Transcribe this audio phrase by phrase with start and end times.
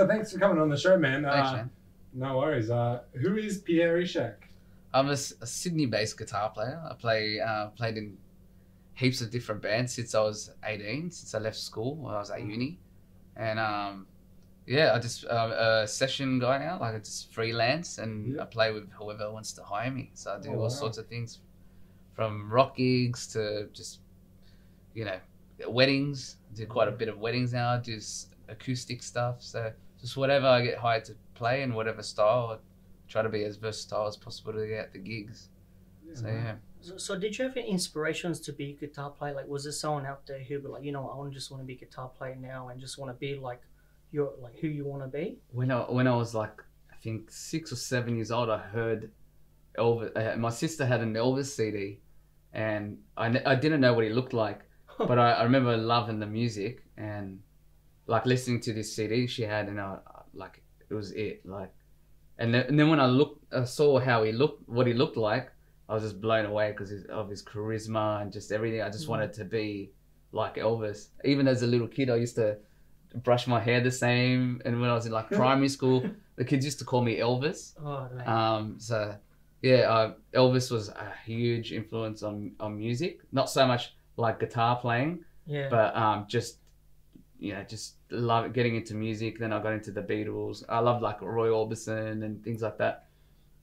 [0.00, 1.24] so thanks for coming on the show, man.
[1.24, 1.70] Thanks, uh, man.
[2.14, 2.70] No worries.
[2.70, 4.34] Uh, who is Pierre Ishak?
[4.94, 6.82] I'm a Sydney-based guitar player.
[6.90, 8.16] I play uh, played in
[8.94, 12.30] heaps of different bands since I was 18, since I left school when I was
[12.30, 12.78] at uni,
[13.36, 14.06] and um,
[14.66, 16.78] yeah, I just uh, a session guy now.
[16.80, 18.42] Like I just freelance and Yeah.
[18.42, 20.10] I play with whoever wants to hire me.
[20.14, 20.68] So I do Oh, all wow.
[20.68, 21.38] sorts of things,
[22.14, 24.00] from rock gigs to just
[24.94, 25.18] you know
[25.68, 26.36] weddings.
[26.50, 27.74] I do quite a bit of weddings now.
[27.74, 28.00] I do
[28.48, 29.36] acoustic stuff.
[29.40, 32.58] So just whatever I get hired to play in whatever style.
[32.58, 35.48] I try to be as versatile as possible to get the gigs.
[36.14, 36.54] So yeah.
[36.80, 39.34] So, so did you have any inspirations to be a guitar player?
[39.34, 41.66] Like, was there someone out there who, were like, you know, I just want to
[41.66, 43.60] be a guitar player now and just want to be like
[44.12, 45.38] your like who you want to be?
[45.52, 49.10] When I when I was like I think six or seven years old, I heard
[49.78, 50.16] Elvis.
[50.16, 52.00] Uh, my sister had an Elvis CD,
[52.52, 54.62] and I, I didn't know what he looked like,
[54.98, 57.40] but I, I remember loving the music and
[58.14, 59.98] like listening to this CD she had, and I
[60.34, 61.72] like it was it like,
[62.38, 65.16] and then, and then when I looked, I saw how he looked, what he looked
[65.16, 65.46] like.
[65.88, 68.80] I was just blown away because of his charisma and just everything.
[68.82, 69.10] I just Mhm.
[69.14, 69.92] wanted to be
[70.32, 71.08] like Elvis.
[71.24, 72.58] Even as a little kid, I used to
[73.28, 74.62] brush my hair the same.
[74.64, 75.98] And when I was in like primary school,
[76.36, 77.74] the kids used to call me Elvis.
[77.84, 78.08] Oh.
[78.34, 79.16] Um, so
[79.62, 83.20] yeah, uh, Elvis was a huge influence on on music.
[83.32, 85.68] Not so much like guitar playing, yeah.
[85.68, 86.59] but um, just
[87.54, 89.38] know, just love getting into music.
[89.38, 90.62] Then I got into the Beatles.
[90.68, 93.06] I loved like Roy Orbison and things like that.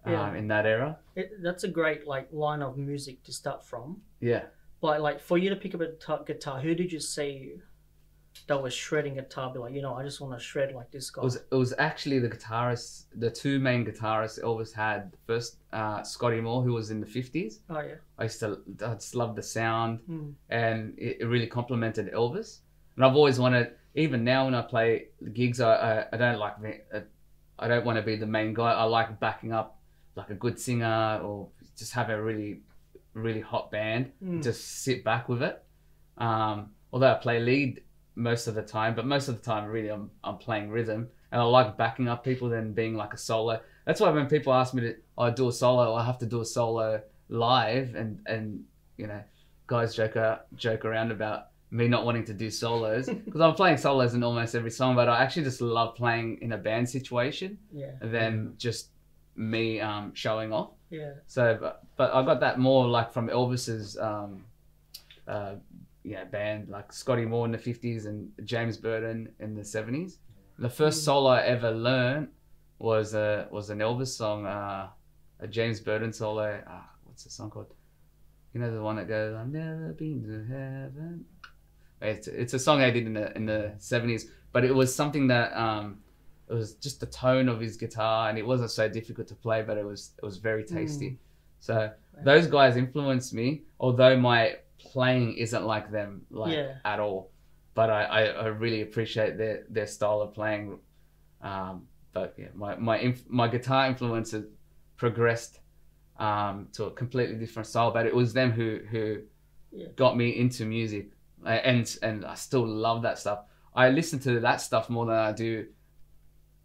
[0.06, 0.22] Yeah.
[0.30, 4.02] Um, in that era, it, that's a great like line of music to start from.
[4.22, 4.44] yeah.
[4.80, 7.53] But like for you to pick up a guitar, guitar who did you see
[8.48, 9.52] that was shredding a guitar?
[9.52, 11.21] Be like, you know, I just want to shred like this guy.
[11.23, 15.17] It was it was actually the guitarist, the two main guitarists Elvis had.
[15.26, 17.60] First, uh, Scotty Moore, who was in the fifties.
[17.70, 17.95] oh yeah.
[18.20, 20.33] I used to, I just loved the sound, Mm.
[20.49, 22.60] and it, it really complemented Elvis.
[22.97, 26.55] And I've always wanted, even now when I play gigs, I I, I don't like,
[26.93, 26.99] uh,
[27.58, 28.71] I don't want to be the main guy.
[28.71, 29.80] I like backing up,
[30.15, 31.47] like a good singer, or
[31.77, 32.61] just have a really,
[33.13, 34.11] really hot band.
[34.21, 34.43] Mm.
[34.43, 35.63] Just sit back with it.
[36.17, 37.83] Um, although I play lead
[38.15, 41.39] most of the time, but most of the time, really, I'm I'm playing rhythm, and
[41.39, 43.61] I like backing up people than being like a solo.
[43.86, 46.41] That's why when people ask me to, oh, do a solo, I have to do
[46.41, 48.63] a solo live, and and
[48.97, 49.21] you know,
[49.67, 53.78] guys joke out, joke around about me not wanting to do solos because I'm playing
[53.78, 57.58] solos in almost every song, but I actually just love playing in a band situation
[57.73, 57.92] yeah.
[58.02, 58.89] than just
[59.36, 60.72] me um, showing off.
[60.89, 61.11] Yeah.
[61.28, 64.45] So, but, but I got that more like from Elvis's, um,
[65.28, 65.55] uh,
[66.04, 70.20] yeah, band like Scotty Moore in the fifties and James Burton in the seventies.
[70.58, 71.05] The first Mm.
[71.05, 72.30] solo I ever learned
[72.80, 74.88] was a was an Elvis song, uh,
[75.42, 76.64] a James Burton solo.
[76.66, 77.73] Uh, what's the song called?
[78.54, 81.26] You know the one that goes, "I've never been to heaven."
[82.02, 85.27] It's it's a song I did in the in the seventies, but it was something
[85.27, 85.99] that um,
[86.49, 89.63] it was just the tone of his guitar, and it wasn't so difficult to play,
[89.63, 91.17] but it was it was very tasty.
[91.59, 91.91] So
[92.23, 96.75] those guys influenced me, although my playing isn't like them like Yeah.
[96.86, 97.31] at all.
[97.73, 100.80] But I, I, I really appreciate their, their style of playing.
[101.41, 104.45] Um, but yeah, my my inf- my guitar influences
[104.97, 105.59] progressed
[106.19, 107.91] um, to a completely different style.
[107.91, 109.21] But it was them who who
[109.71, 109.87] Yeah.
[109.95, 111.11] got me into music,
[111.45, 113.39] and and I still love that stuff.
[113.75, 115.67] I listen to that stuff more than I do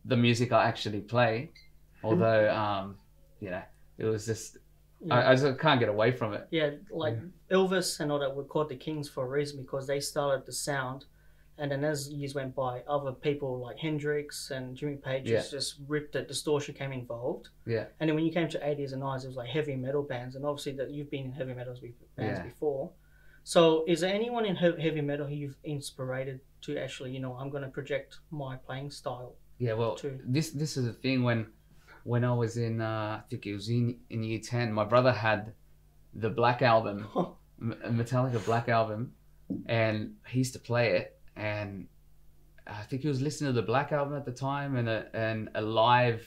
[0.05, 1.53] the music I actually play.
[2.03, 2.97] Although, um,
[3.41, 3.63] you know,
[3.99, 4.59] it was just
[5.01, 5.15] Yeah.
[5.15, 6.47] I, I just can't get away from it.
[6.51, 7.17] Yeah, like
[7.51, 10.53] Elvis and all that were called the Kings for a reason because they started the
[10.53, 11.05] sound,
[11.59, 15.39] and then as years went by, other people like Hendrix and Jimmy Page Yeah.
[15.39, 16.27] just, just ripped it.
[16.29, 17.51] Distortion came involved.
[17.67, 17.87] Yeah.
[18.01, 20.35] And then when you came to eighties and nineties, it was like heavy metal bands,
[20.35, 21.75] and obviously that you've been in heavy metal
[22.17, 22.43] bands Yeah.
[22.43, 22.91] before.
[23.45, 27.51] So, is there anyone in heavy metal who you've inspired to actually, you know, I'm
[27.51, 29.35] going to project my playing style?
[29.59, 30.19] Yeah, well, True.
[30.25, 31.47] this this is the thing when
[32.05, 35.13] when I was in uh, I think it was in in year ten, my brother
[35.13, 35.53] had
[36.15, 37.07] the Black album,
[37.61, 39.13] Metallica Black album,
[39.67, 41.87] and he used to play it, and
[42.67, 45.49] I think he was listening to the Black album at the time, and a and
[45.55, 46.25] a live,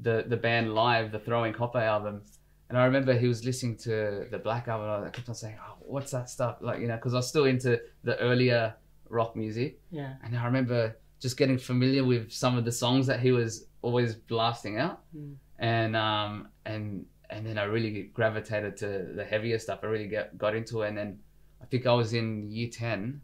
[0.00, 2.22] the the band live, the Throwing Copper album,
[2.68, 4.88] and I remember he was listening to the Black album.
[4.90, 7.28] and I kept on saying, "Oh, what's that stuff?" Like you know, because I was
[7.28, 8.74] still into the earlier
[9.08, 9.80] rock music.
[9.90, 10.14] yeah.
[10.24, 14.14] And I remember just getting familiar with some of the songs that he was always
[14.14, 15.34] blasting out, Mm.
[15.58, 19.80] and um and and then I really gravitated to the heavier stuff.
[19.82, 21.18] I really get, got into it, and then
[21.62, 23.20] I think I was in year ten.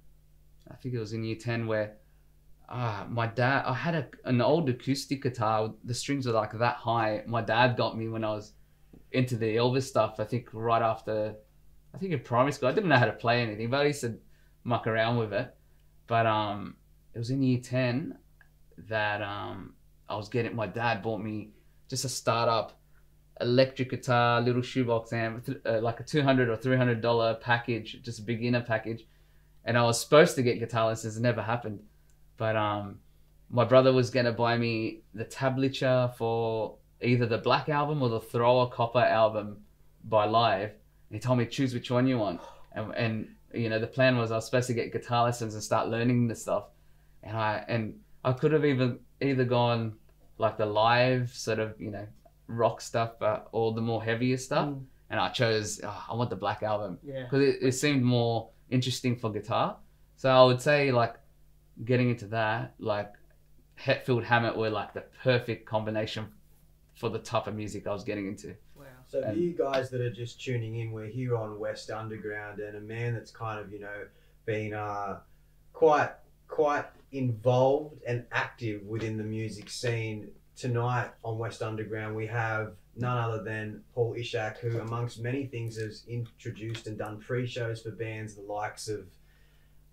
[0.70, 1.96] I think it was in year ten where.
[2.68, 3.64] Ah, my dad.
[3.66, 5.74] I had a, an old acoustic guitar.
[5.84, 7.22] The strings were like that high.
[7.26, 8.54] My dad got me when I was
[9.12, 10.16] into the Elvis stuff.
[10.18, 11.34] I think right after,
[11.94, 12.68] I think in primary school.
[12.68, 14.18] I didn't know how to play anything, but I used to
[14.64, 15.54] muck around with it.
[16.06, 16.76] But um,
[17.14, 18.18] it was in year ten
[18.88, 19.74] that um,
[20.08, 20.54] I was getting.
[20.54, 21.50] My dad bought me
[21.88, 22.78] just a startup
[23.40, 28.00] electric guitar, little shoebox amp, uh, like a two hundred or three hundred dollar package,
[28.02, 29.06] just a beginner package.
[29.64, 31.80] And I was supposed to get guitar lessons, it never happened.
[32.36, 32.98] But um,
[33.50, 38.20] my brother was gonna buy me the tablature for either the Black album or the
[38.20, 39.58] Throwing Copper album
[40.04, 40.70] by Live.
[40.70, 42.40] And he told me choose which one you want.
[42.74, 45.62] And, and you know the plan was I was supposed to get guitar lessons and
[45.62, 46.64] start learning the stuff.
[47.22, 49.94] And I and I could have even either gone
[50.38, 52.06] like the live sort of you know
[52.46, 54.68] rock stuff, but or the more heavier stuff.
[54.68, 57.24] Mm, And I chose oh, I want the Black album yeah.
[57.24, 59.76] because it, it seemed more interesting for guitar.
[60.16, 61.16] So I would say like
[61.84, 63.12] getting into that, like
[63.78, 66.28] Hetfield Hammett were like the perfect combination
[66.94, 68.54] for the type of music I was getting into.
[68.76, 68.84] Wow.
[69.06, 72.60] So for And- you guys that are just tuning in, we're here on West Underground,
[72.60, 74.06] and a man that's kind of you know
[74.46, 75.20] been uh,
[75.72, 76.10] quite
[76.48, 80.30] quite involved and active within the music scene.
[80.54, 85.76] Tonight on West Underground, we have none other than Paul Ishak, who, amongst many things,
[85.78, 89.06] has introduced and done pre-shows for bands the likes of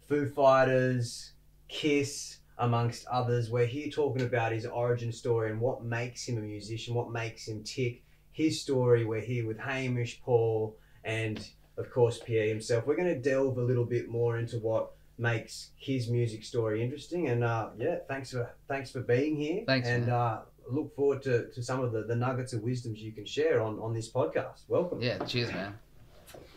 [0.07, 1.31] Foo Fighters,
[1.69, 3.50] Kiss, amongst others.
[3.50, 7.48] We're here talking about his origin story and what makes him a musician, what makes
[7.48, 9.06] him tick his story.
[9.06, 11.46] We're here with Hamish, Paul, and
[11.78, 12.86] of course Pierre himself.
[12.86, 17.28] We're going to delve a little bit more into what makes his music story interesting.
[17.30, 19.64] And uh, yeah, thanks for thanks for being here.
[19.66, 20.16] Thanks, And man.
[20.16, 23.62] uh, look forward to, to some of the, the nuggets of wisdoms you can share
[23.62, 24.62] on, on this podcast.
[24.68, 25.02] Welcome.
[25.02, 25.78] Yeah, cheers, man.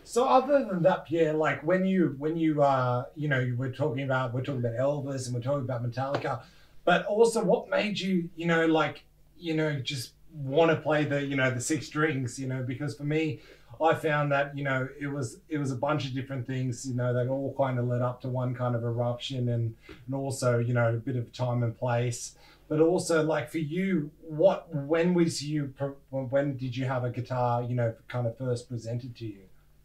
[0.05, 3.71] So other than that, Pierre, like when you when you uh you know you were
[3.71, 6.43] talking about we're talking about Elvis and we're talking about Metallica,
[6.85, 9.05] but also what made you you know like
[9.39, 12.63] you know just want to play the you know the six strings you know?
[12.63, 13.41] Because for me
[13.81, 16.95] I found that you know it was it was a bunch of different things you
[16.95, 19.75] know that all kind of led up to one kind of eruption and
[20.07, 22.37] and also you know a bit of time and place.
[22.69, 25.73] But also like for you what when was you
[26.11, 29.43] when did you have a guitar you know kind of first presented to you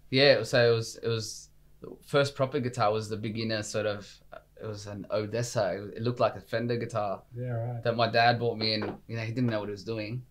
[0.09, 1.49] Yeah, so it was it was
[1.81, 4.11] the first proper guitar was the beginner sort of
[4.61, 5.89] it was an Odessa.
[5.95, 9.15] It looked like a Fender guitar yeah right that my dad bought me, and you
[9.15, 10.23] know he didn't know what he was doing,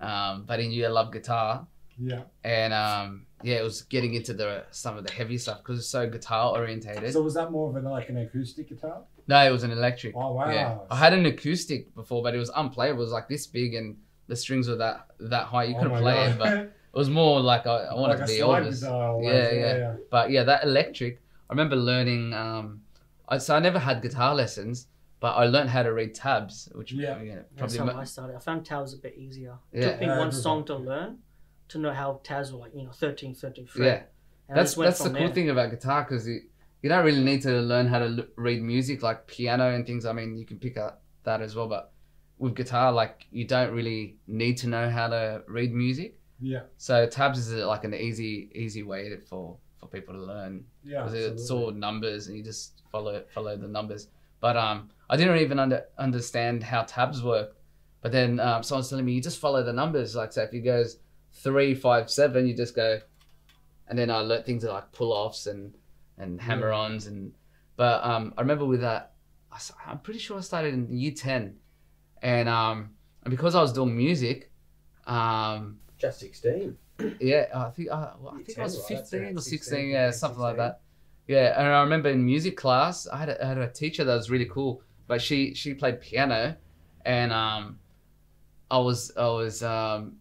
[0.00, 1.66] um, but he knew I loved guitar,
[1.98, 5.78] yeah and um, yeah, it was getting into the some of the heavy stuff because
[5.78, 7.12] it's so guitar orientated.
[7.12, 9.02] So was that more of an like an acoustic guitar?
[9.28, 10.14] no, it was an electric.
[10.16, 10.50] Oh wow!
[10.50, 13.00] Yeah, I had an acoustic before, but it was unplayable.
[13.00, 13.96] It was like this big, and
[14.26, 15.64] the strings were that that high.
[15.64, 16.30] You Oh couldn't play God.
[16.32, 18.80] it, but it was more like I, I wanted like to be slide Elvis.
[18.80, 19.96] guitar almost, Yeah, yeah.
[20.10, 21.20] But yeah, that electric.
[21.48, 22.32] I remember learning.
[22.34, 22.82] Um,
[23.28, 24.86] I, so I never had guitar lessons,
[25.20, 27.20] but I learned how to read tabs, which Yeah.
[27.22, 28.36] you know, That's how mo- I started.
[28.36, 29.54] I found tabs a bit easier.
[29.72, 29.90] It Yeah.
[29.90, 31.18] took me Yeah, one song to learn
[31.68, 33.84] to know how tabs were like, you know, 13, 13 fret.
[33.86, 34.02] yeah.
[34.48, 35.28] And That's that's the cool there.
[35.34, 36.40] thing about guitar because you
[36.80, 40.06] you don't really need to learn how to l- read music like piano and things.
[40.06, 41.92] I mean, you can pick up that as well, but
[42.38, 46.17] with guitar, like you don't really need to know how to read music.
[46.40, 50.64] Yeah, So tabs is like an easy easy way to, for for people to learn
[50.84, 51.02] yeah.
[51.02, 54.08] because it's all numbers and you just follow follow the numbers.
[54.40, 57.56] But um, I didn't even under, understand how tabs work.
[58.02, 60.14] But then um, someone's telling me you just follow the numbers.
[60.14, 60.98] Like so, if it goes
[61.32, 63.00] three, five, seven, you just go,
[63.88, 65.74] and then I learned things like pull offs and
[66.16, 67.32] and hammer ons and.
[67.76, 69.14] But um, I remember with that,
[69.86, 71.56] I'm pretty sure I started in year ten,
[72.22, 72.90] and um,
[73.22, 74.52] and because I was doing music,
[75.06, 76.76] um, Just 16.
[77.20, 79.08] yeah, I think I, well, I think I was 10, right?
[79.08, 80.80] 15 or 16, 16, yeah, 15, something like that.
[81.26, 84.14] Yeah, and I remember in music class, I had a, I had a teacher that
[84.14, 86.56] was really cool, but she she played piano,
[87.04, 87.78] and um,
[88.70, 90.16] I was I was um,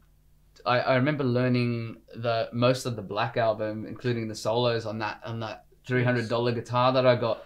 [0.65, 5.21] I, I remember learning the most of the Black album, including the solos on that
[5.23, 7.43] on that three hundred dollar guitar that I got,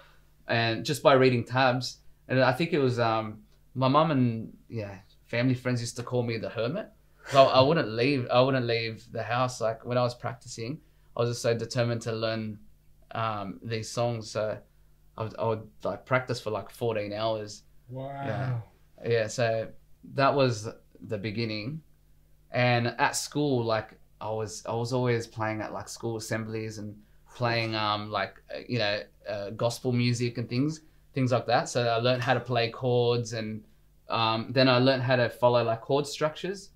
[0.48, 1.98] and just by reading tabs,
[2.28, 3.42] and I think it was um,
[3.76, 4.96] my mum and yeah
[5.28, 6.90] family friends used to call me the hermit.
[7.30, 8.28] So I wouldn't leave.
[8.30, 9.62] I wouldn't leave the house.
[9.62, 10.80] Like when I was practicing,
[11.16, 12.60] I was just so determined to learn
[13.12, 14.32] um, these songs.
[14.32, 14.58] So
[15.18, 17.63] I would, I would like practice for like 14 hours.
[17.90, 18.24] Wow.
[18.25, 18.60] Yeah.
[19.06, 19.28] Yeah.
[19.28, 19.70] So
[20.13, 20.68] that was
[21.01, 21.82] the beginning.
[22.51, 26.96] And at school, like I was, I was always playing at like school assemblies and
[27.34, 30.82] playing um like you know uh, gospel music and things,
[31.13, 31.70] things like that.
[31.70, 33.63] So I learned how to play chords and
[34.12, 36.72] um, then I learned how to follow like chord structures,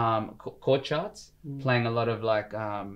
[0.00, 0.22] um,
[0.64, 1.60] chord charts Mm.
[1.64, 2.88] playing a lot of like um,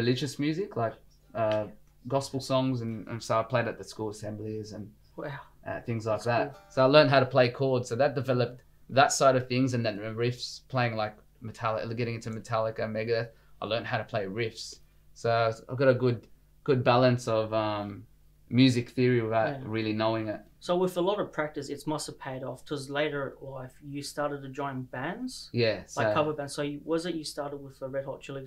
[0.00, 0.94] religious music, like
[1.42, 1.64] uh,
[2.08, 4.84] gospel songs, and, and so I played at the school assemblies and
[5.16, 5.38] Wow.
[5.68, 6.72] uh, things like That's that.
[6.74, 7.88] So I learned how to play chords.
[7.88, 12.30] So that developed that side of things, and then riffs, playing like Metallica, getting into
[12.30, 13.30] Metallica, Megadeth.
[13.62, 14.66] I learned how to play riffs.
[15.14, 16.26] So I've got a good
[16.64, 18.04] good balance of um,
[18.48, 19.60] music theory without Yeah.
[19.76, 20.40] really knowing it.
[20.64, 22.64] So with a lot of practice, it must have paid off.
[22.64, 25.82] Because later in life, you started to join bands, Yeah.
[25.84, 26.54] So like cover bands.
[26.54, 28.46] So you, was it you started with the Red Hot Chili,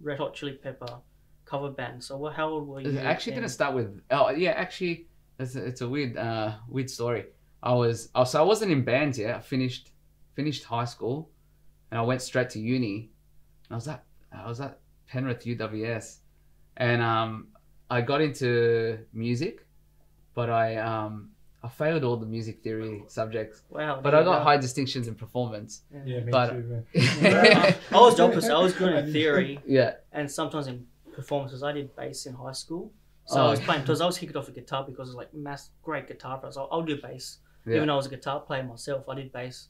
[0.00, 1.00] Red Hot Chili Pepper
[1.44, 2.04] cover band?
[2.04, 2.90] So what, how old were you?
[2.90, 3.42] it actually then?
[3.42, 4.00] didn't start with.
[4.12, 5.08] Oh yeah, actually,
[5.40, 7.24] it's a, it's a weird uh weird story.
[7.64, 9.34] I was oh, so I wasn't in bands yet.
[9.34, 9.90] I finished
[10.36, 11.32] finished high school,
[11.90, 13.10] and I went straight to uni.
[13.64, 16.18] And I was at I was at Penrith UWS,
[16.76, 17.48] and um
[17.90, 19.66] I got into music,
[20.32, 21.30] but I um
[21.66, 24.00] I failed all the music theory subjects, Wow.
[24.02, 24.44] but I got go.
[24.44, 25.82] high distinctions in performance.
[26.04, 26.62] Yeah, me But- too.
[26.62, 26.84] Man.
[27.92, 28.52] I was the opposite.
[28.52, 31.62] I was good in theory yeah, and sometimes in performances.
[31.62, 32.92] I did bass in high school.
[33.26, 33.46] So Oh.
[33.46, 36.06] I was playing because I was kicked off a guitar because it's like mass great
[36.06, 36.56] guitar players.
[36.56, 37.38] I'll, I'll do bass.
[37.66, 37.76] yeah.
[37.76, 39.68] Even though I was a guitar player myself, I did bass.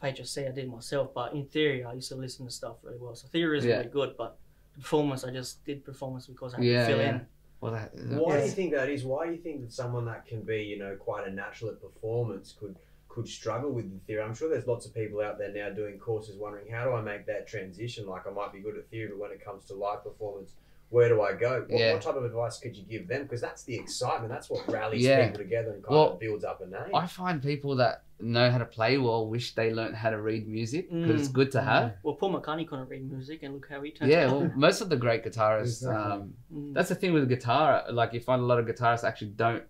[0.00, 1.14] For HSC, I did myself.
[1.14, 3.14] But in theory, I used to listen to stuff really well.
[3.14, 3.76] So theory is Yeah.
[3.78, 4.36] really good, but
[4.74, 7.10] the performance, I just did performance because I had Yeah, to fill yeah.
[7.10, 7.26] in.
[7.60, 9.04] Well, that, Why do you think that is?
[9.04, 11.80] Why do you think that someone that can be, you know, quite a natural at
[11.80, 12.76] performance could
[13.08, 14.22] could struggle with the theory?
[14.22, 17.00] I'm sure there's lots of people out there now doing courses wondering how do I
[17.00, 18.06] make that transition?
[18.06, 20.52] Like I might be good at theory, but when it comes to live performance,
[20.90, 21.64] where do I go?
[21.68, 21.92] What, Yeah.
[21.94, 23.22] what type of advice could you give them?
[23.24, 24.30] Because that's the excitement.
[24.30, 25.26] That's what rallies Yeah.
[25.26, 26.94] people together and kind Well, of builds up a name.
[26.94, 30.46] I find people that know how to play well wish they learned how to read
[30.48, 31.34] music because it's Mm.
[31.34, 31.96] good to have.
[32.02, 34.32] Well, Paul McCartney couldn't read music, and look how he turned Yeah, out.
[34.32, 35.82] well, most of the great guitarists.
[35.82, 36.12] Exactly.
[36.12, 36.74] Um, Mm.
[36.74, 37.84] that's the thing with guitar.
[37.90, 39.64] Like you find a lot of guitarists actually don't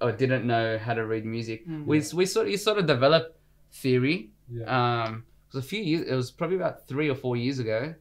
[0.00, 1.66] or didn't know how to read music.
[1.68, 1.84] Mm.
[1.86, 3.38] We we sort of, you sort of develop
[3.72, 4.30] theory.
[4.50, 4.64] Yeah.
[5.04, 6.06] Um, it was a few years.
[6.08, 7.94] It was probably about three or four years ago.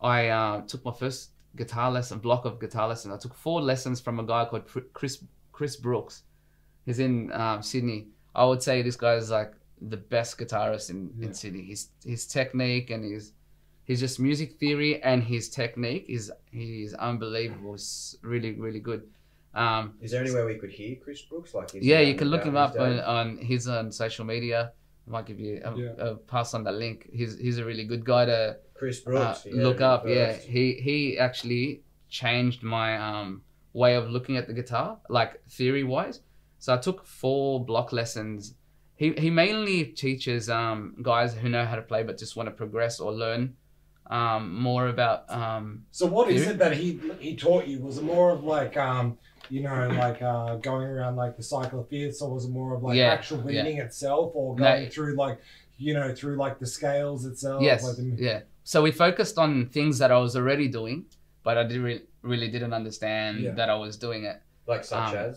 [0.00, 3.12] I uh, took my first guitar lesson, block of guitar lesson.
[3.12, 6.22] I took four lessons from a guy called Chris Chris Brooks.
[6.86, 8.08] He's in um, Sydney.
[8.34, 11.26] I would say this guy is like the best guitarist in, Yeah.
[11.26, 11.62] in Sydney.
[11.62, 13.32] His his technique and his
[13.84, 17.74] his just music theory and his technique is he's unbelievable.
[17.74, 19.02] It's really really good.
[19.54, 21.52] Um, is there anywhere we could hear Chris Brooks?
[21.52, 24.72] Like, yeah, you can look him up on, on his on social media.
[25.06, 25.92] I might give you a, Yeah.
[25.98, 27.08] a pass on the link.
[27.12, 29.10] He's he's a really good guy to Chris uh,
[29.44, 30.06] yeah, look up.
[30.06, 33.42] Yeah, he he actually changed my um
[33.72, 36.20] way of looking at the guitar, like theory wise.
[36.58, 38.54] So I took four block lessons.
[38.96, 42.54] He he mainly teaches um guys who know how to play but just want to
[42.54, 43.56] progress or learn
[44.10, 46.42] um more about um So what Theory?
[46.46, 47.80] it that he he taught you?
[47.80, 49.18] Was it more of like um
[49.54, 52.70] you know like uh going around like the cycle of fifths, or was it more
[52.76, 53.62] of like Yeah, actual yeah.
[53.62, 54.64] reading itself, or No.
[54.64, 55.38] going through like
[55.84, 57.60] you know through like the scales itself?
[57.68, 58.40] yes Like the, yeah.
[58.72, 60.98] So we focused on things that I was already doing,
[61.46, 63.54] but I didn't re- really didn't understand Yeah.
[63.58, 64.38] that I was doing it.
[64.72, 65.34] like such um, as.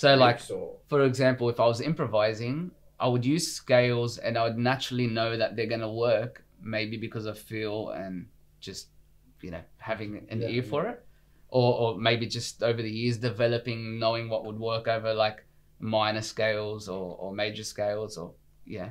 [0.00, 2.56] So like or- for example, if I was improvising,
[3.04, 6.32] I would use scales and I would naturally know that they're gonna work,
[6.76, 8.14] maybe because of feel and
[8.60, 8.82] just
[9.46, 10.98] you know having an Yeah, ear for it,
[11.48, 15.44] or or maybe just over the years developing knowing what would work over like
[15.80, 18.32] minor scales or or major scales or
[18.66, 18.90] yeah,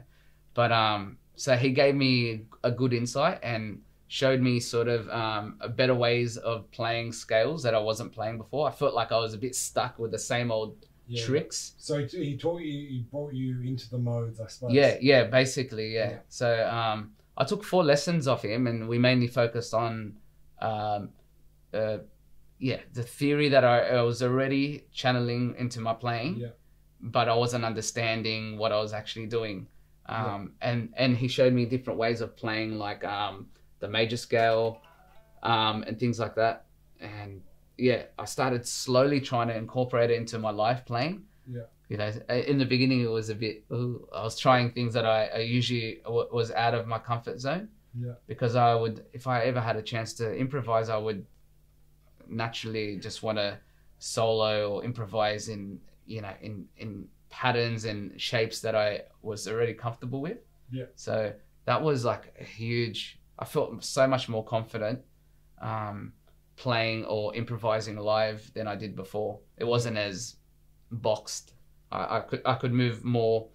[0.54, 5.58] but um, so he gave me a good insight and showed me sort of um,
[5.60, 8.68] a better ways of playing scales that I wasn't playing before.
[8.68, 11.24] I felt like I was a bit stuck with the same old yeah.
[11.26, 11.74] tricks.
[11.78, 14.74] So he he taught you, he brought you into the modes, I suppose.
[14.74, 16.10] Yeah, yeah, basically, yeah.
[16.10, 16.18] Yeah.
[16.30, 20.18] So um, I took four lessons off him, and we mainly focused on,
[20.60, 21.10] um,
[21.74, 22.00] uh,
[22.60, 26.48] yeah, the theory that I, I was already channeling into my playing, Yeah.
[27.02, 29.68] but I wasn't understanding what I was actually doing.
[30.10, 33.48] Um, and and he showed me different ways of playing, like um,
[33.80, 34.82] the major scale,
[35.44, 36.66] um, and things like that.
[37.02, 37.42] And
[37.78, 41.68] yeah, I started slowly trying to incorporate it into my life playing Yeah.
[41.90, 42.12] you know
[42.52, 45.40] in the beginning it was a bit ooh, i was trying things that i, I
[45.60, 47.70] usually w- was out of my comfort zone
[48.06, 48.16] Yeah.
[48.32, 51.26] because i would if i ever had a chance to improvise i would
[52.30, 53.58] naturally just want to
[54.00, 59.74] solo or improvise in you know in in patterns and shapes that i was already
[59.74, 60.38] comfortable with
[60.72, 60.86] Yeah.
[60.96, 61.34] so
[61.66, 65.00] that was like a huge i felt so much more confident
[65.62, 66.14] um
[66.56, 70.36] playing or improvising live than i did before it wasn't as
[70.92, 71.54] boxed.
[71.92, 73.48] I, I could I could move more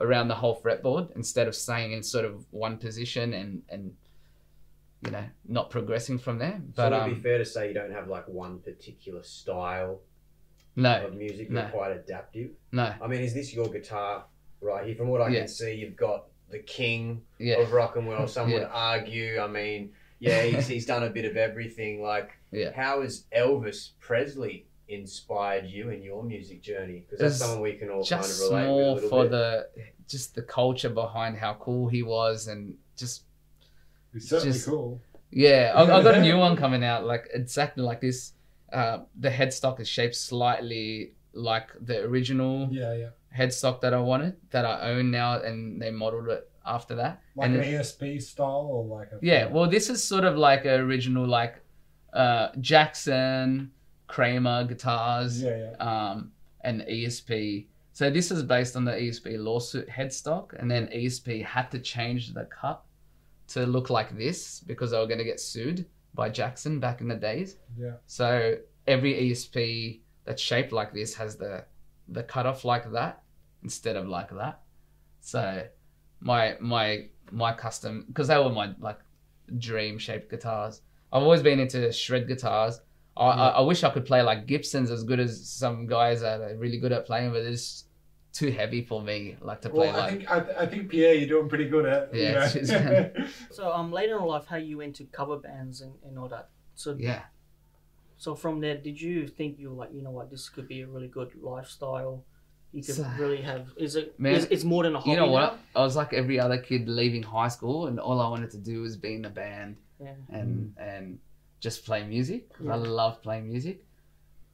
[0.00, 3.92] around the whole fretboard instead of staying in sort of one position and and
[5.02, 6.60] you know not progressing from there.
[6.74, 9.22] So But would it be um, fair to say you don't have like one particular
[9.22, 10.00] style
[10.76, 11.48] no, of music?
[11.50, 11.68] You're no.
[11.68, 12.50] quite adaptive.
[12.72, 14.24] no, I mean, is this your guitar
[14.60, 14.94] right here?
[14.94, 15.40] From what I Yeah.
[15.40, 18.26] can see, you've got the king yeah, of rock and roll.
[18.26, 19.38] Some would argue.
[19.40, 22.02] I mean, yeah, he's, he's done a bit of everything.
[22.02, 22.72] Like, Yeah.
[22.74, 27.04] how has Elvis Presley inspired you in your music journey?
[27.06, 29.30] Because that's someone we can all kind of relate with a little for bit.
[29.30, 29.66] the
[30.08, 33.22] just the culture behind how cool he was and just
[34.14, 35.00] It's certainly Just- cool.
[35.32, 38.32] Yeah, I, I got a new one coming out, like exactly like this.
[38.72, 43.08] Uh, the headstock is shaped slightly like the original Yeah, yeah.
[43.36, 47.20] headstock that I wanted that I own now, and they modeled it after that.
[47.36, 50.36] Like and an it- ESP style or like a yeah, well, this is sort of
[50.36, 51.62] like a original like
[52.12, 53.70] uh, Jackson,
[54.08, 56.10] Kramer guitars, yeah, yeah.
[56.10, 57.66] um, and ESP.
[57.92, 62.34] So this is based on the ESP lawsuit headstock, and then ESP had to change
[62.34, 62.82] the cut
[63.50, 67.08] to look like this because they were going to get sued by Jackson back in
[67.08, 67.56] the days.
[67.78, 67.94] Yeah.
[68.06, 71.64] So every ESP that's shaped like this has the
[72.08, 73.22] the cutoff like that
[73.62, 74.60] instead of like that.
[75.20, 75.64] So
[76.20, 78.98] my my my custom because they were my like
[79.58, 80.82] dream shaped guitars.
[81.12, 82.80] I've always been into shred guitars.
[83.16, 86.40] I, I, I wish I could play like Gibsons as good as some guys that
[86.40, 87.84] are really good at playing, but it's
[88.32, 89.36] too heavy for me.
[89.40, 91.68] Like to play Well, I like think I, th- I think Pierre, you're doing pretty
[91.68, 92.14] good at.
[92.14, 92.42] you Yeah, know.
[92.42, 96.18] it's just- So um, later in life, how you went to cover bands and, and
[96.18, 96.48] all that.
[96.74, 97.22] So yeah.
[98.16, 100.80] so from there, did you think you were like, you know what, this could be
[100.82, 102.24] a really good lifestyle?
[102.72, 103.68] You could So- really have.
[103.76, 104.18] Is it?
[104.20, 105.32] Man, is, it's more than a hobby You know now?
[105.32, 105.58] what?
[105.74, 108.82] I was like every other kid leaving high school, and all I wanted to do
[108.82, 110.12] was be in a band Yeah.
[110.28, 111.18] and and
[111.58, 112.52] just play music.
[112.52, 112.82] 'cause I Yeah.
[113.00, 113.84] love playing music.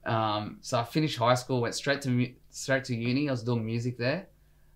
[0.07, 3.29] Um, so I finished high school, went straight to straight to uni.
[3.29, 4.29] I was doing music there,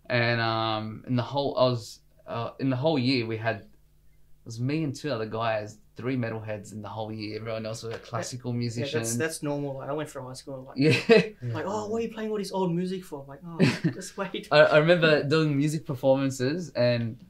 [0.06, 4.46] and um, in the whole I was uh, in the whole year we had it
[4.46, 7.36] was me and two other guys, three metalheads in the whole year.
[7.38, 8.92] Everyone else were classical Yeah, musicians.
[8.92, 9.76] that's that's normal.
[9.78, 10.64] Like, I went through high school.
[10.68, 11.22] Like, yeah.
[11.54, 13.20] like, oh, what are you playing all this old music for?
[13.22, 13.58] I'm like, oh,
[13.94, 14.48] just wait.
[14.50, 17.22] I, I remember doing music performances and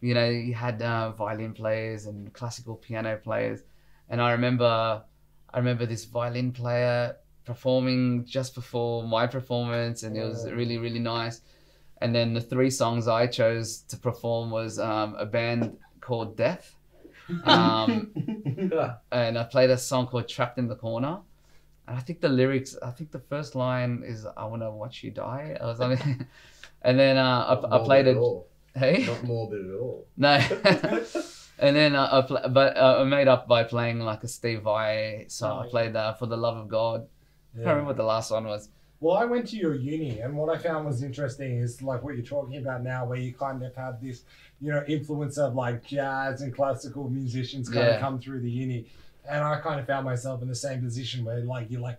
[0.00, 3.62] you know you had uh, violin players and classical piano players
[4.08, 5.02] and i remember
[5.52, 7.16] i remember this violin player
[7.52, 11.36] performing just before my performance and it was really really nice
[12.02, 16.76] and then the three songs i chose to perform was um, a band called death
[17.44, 18.10] um,
[19.12, 21.20] and I played a song called "Trapped in the Corner."
[21.86, 25.02] And I think the lyrics, I think the first line is "I want to watch
[25.02, 26.26] you die" or something.
[26.82, 28.16] and then uh, I, I played it.
[28.74, 30.06] Hey, Not morbid at all.
[30.16, 30.38] no.
[31.58, 34.62] and then uh, I pl- but uh, I made up by playing like a Steve
[34.62, 35.58] Vai song.
[35.58, 35.70] Oh, I yeah.
[35.70, 37.06] played uh, "For the Love of God."
[37.58, 37.64] I Yeah.
[37.66, 38.68] can't remember what the last one was.
[39.00, 42.16] Well, I went to your uni, and what I found was interesting is like what
[42.16, 44.22] you're talking about now, where you kind of have this,
[44.60, 47.94] you know, influence of like jazz and classical musicians kind Yeah.
[47.94, 48.86] of come through the uni,
[49.28, 51.98] and I kind of found myself in the same position where like you're like,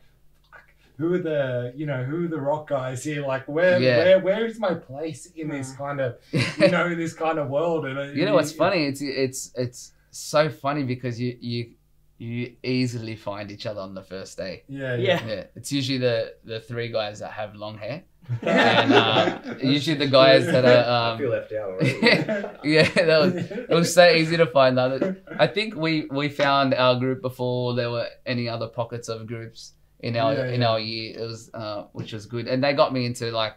[0.98, 3.26] who are the, you know, who are the rock guys here?
[3.26, 3.98] Like, where, Yeah.
[4.00, 5.54] where, where is my place in hmm.
[5.54, 6.18] this kind of,
[6.58, 7.86] you know, in this kind of world?
[7.86, 8.86] And uh, you know what's it- funny?
[8.86, 11.72] It's it's it's so funny because you you
[12.20, 14.64] you easily find each other on the first day.
[14.68, 15.26] Yeah, Yeah.
[15.26, 18.04] Yeah, it's usually the the three guys that have long hair,
[18.44, 22.00] and uh, usually the guys that are I feel um, left out already.
[22.76, 25.24] yeah, that was it was so easy to find that.
[25.40, 29.74] I think we we found our group before there were any other pockets of groups
[30.02, 30.70] in our Yeah, in yeah.
[30.70, 31.18] our year.
[31.20, 33.56] It was uh, which was good, and they got me into like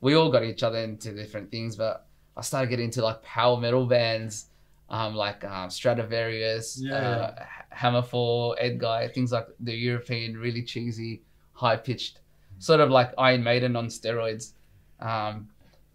[0.00, 3.56] we all got each other into different things, but I started getting into like power
[3.60, 4.46] metal bands,
[4.88, 7.44] um, like um, Stratovarius, Yeah, uh,
[7.74, 11.22] Hammerfall, Edguy, things like the European, really cheesy,
[11.52, 12.20] high pitched,
[12.58, 14.52] sort of like Iron Maiden on steroids.
[15.00, 15.48] Um,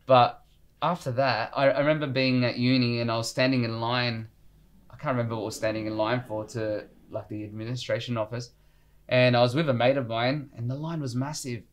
[0.06, 0.44] but
[0.82, 4.28] after that, I, I remember being at uni and I was standing in line.
[4.90, 8.52] I can't remember what I was standing in line for to like the administration office,
[9.10, 11.64] and I was with a mate of mine, and the line was massive.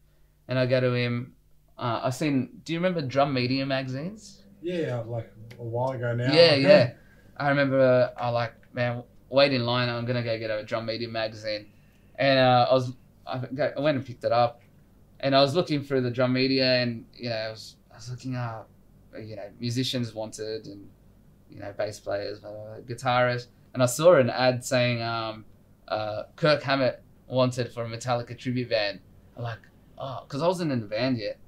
[0.46, 1.35] And I go to him.
[1.76, 2.61] Uh, I seen.
[2.64, 4.42] Do you remember Drum Media magazines?
[4.62, 6.33] yeah, like a while ago now.
[6.33, 6.90] Yeah, yeah.
[7.38, 8.12] I remember.
[8.16, 9.88] I like, man, wait in line.
[9.88, 11.66] I'm gonna go get a Drum Media magazine,
[12.16, 12.92] and uh, I was.
[13.27, 13.38] I,
[13.79, 14.62] went and picked it up,
[15.20, 17.77] and I was looking through the Drum Media, and you know, I was.
[17.92, 18.68] I was looking up,
[19.20, 20.88] you know, musicians wanted, and
[21.51, 22.40] you know, bass players,
[22.87, 25.44] guitarists, and I saw an ad saying, um,
[25.88, 29.01] uh, Kirk Hammett wanted for a Metallica tribute band.
[29.37, 29.59] I'm like,
[29.98, 31.38] oh, because I wasn't in the band yet.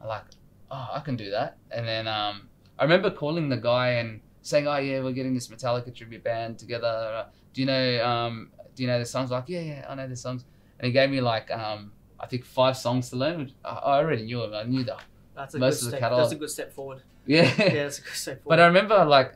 [0.00, 0.24] I'm like,
[0.70, 1.56] oh, I can do that.
[1.70, 5.48] And then um, I remember calling the guy and saying, "Oh yeah, we're getting this
[5.48, 7.26] Metallica tribute band together.
[7.52, 8.04] Do you know?
[8.04, 10.44] Um, do you know the songs?" Like, yeah, yeah, I know the songs.
[10.78, 13.38] And he gave me like, um, I think five songs to learn.
[13.40, 14.54] which I, I already knew them.
[14.54, 15.02] I knew that.
[15.34, 16.00] That's a Most good of the step.
[16.00, 16.22] catalog.
[16.24, 17.02] That's a good step forward.
[17.26, 17.42] Yeah.
[17.58, 18.48] Yeah, that's a good step forward.
[18.56, 19.34] but I remember like,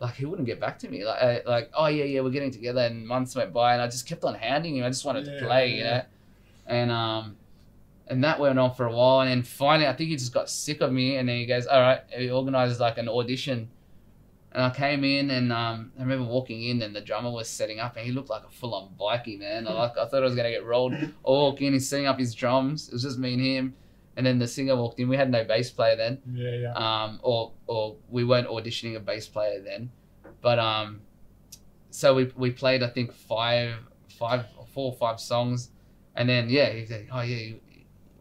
[0.00, 1.04] like he wouldn't get back to me.
[1.04, 2.82] Like, uh, like, oh yeah, yeah, we're getting together.
[2.82, 4.84] And months went by, and I just kept on hounding him.
[4.84, 6.02] I just wanted Yeah, to play, you know.
[6.66, 7.36] And um,
[8.08, 10.48] and that went on for a while, and then finally, I think he just got
[10.50, 13.68] sick of me, and then he goes, "All right," he organizes like an audition,
[14.52, 17.78] and I came in, and um, I remember walking in, and the drummer was setting
[17.80, 19.66] up, and he looked like a full-on bikie man.
[19.68, 20.94] I like, I thought I was gonna get rolled.
[20.94, 22.88] I walk in, he's setting up his drums.
[22.88, 23.74] It was just me and him,
[24.16, 25.08] and then the singer walked in.
[25.08, 26.72] We had no bass player then, yeah, yeah.
[26.72, 29.90] um, or or we weren't auditioning a bass player then,
[30.40, 31.00] but um,
[31.90, 33.74] so we we played I think five
[34.18, 35.70] five four or five songs,
[36.14, 37.60] and then yeah he said oh yeah you-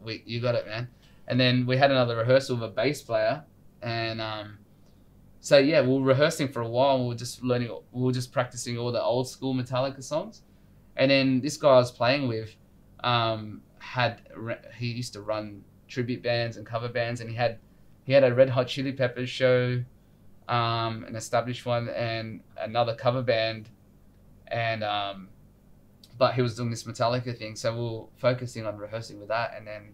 [0.04, 0.88] we you got it, man.
[1.28, 3.44] And then we had another rehearsal with a bass player,
[3.82, 4.60] and um,
[5.46, 7.04] so yeah, we were rehearsing for a while.
[7.04, 10.42] We were just learning, we were just practicing all the old school Metallica songs,
[10.96, 12.56] and then this guy I was playing with,
[13.04, 14.22] um, had
[14.76, 17.60] he used to run tribute bands and cover bands, and he had
[18.06, 19.84] he had a Red Hot Chili Peppers show,
[20.50, 23.70] um, an established one, and another cover band,
[24.48, 25.30] and um,
[26.18, 29.54] but he was doing this Metallica thing, so we were focusing on rehearsing with that,
[29.56, 29.94] and then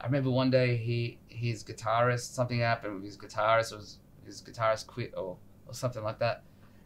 [0.00, 3.76] I remember one day he his guitarist something happened with his guitarist.
[3.76, 5.36] Was his guitarist quit or
[5.66, 6.42] or something like that,